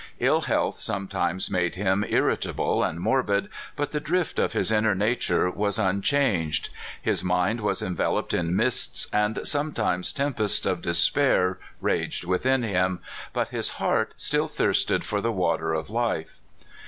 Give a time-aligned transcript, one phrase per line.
[0.19, 5.47] Ill health sometimes made him irritable and morbid, but the drift of his inner nature
[5.51, 6.71] was unchanged.
[6.99, 12.99] His mind was enveloped in mists, and sometimes tempests of despair raged within him;
[13.31, 16.39] but his heart still thirsted for the water of life.